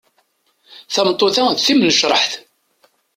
Tameṭṭut-a 0.93 1.43
d 1.55 1.59
timnecreḥt. 1.65 2.31